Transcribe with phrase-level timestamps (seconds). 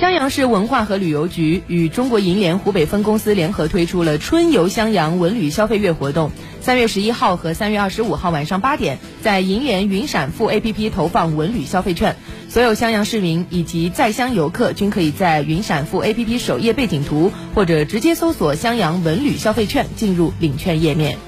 [0.00, 6.30] 襄阳市文化和旅游局与中国银联湖北分公司联合推出了春游襄阳文旅消费月活动。
[6.62, 12.16] 三月十一号和三月二十五号晚上八点，在银联云闪付 APP 投放文旅消费券。
[12.48, 21.18] 所有襄阳市民以及在乡游客均可以在云闪付 APP 首页背景图或者直接搜索“襄阳文旅消费券”进入领券页面。